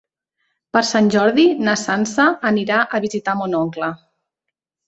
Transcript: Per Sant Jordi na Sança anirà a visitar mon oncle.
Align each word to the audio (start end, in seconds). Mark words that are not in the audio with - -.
Per 0.77 0.81
Sant 0.91 1.09
Jordi 1.15 1.45
na 1.67 1.77
Sança 1.81 2.27
anirà 2.53 2.81
a 2.97 3.03
visitar 3.07 3.39
mon 3.43 3.55
oncle. 3.63 3.93